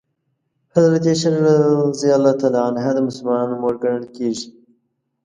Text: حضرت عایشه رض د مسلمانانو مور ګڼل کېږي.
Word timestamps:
حضرت 0.75 1.03
عایشه 1.07 1.29
رض 1.43 1.99
د 2.95 2.99
مسلمانانو 3.07 3.55
مور 3.61 3.75
ګڼل 3.83 4.05
کېږي. 4.15 4.47